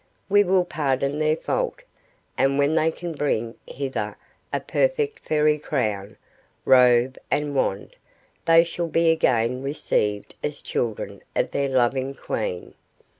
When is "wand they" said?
7.55-8.63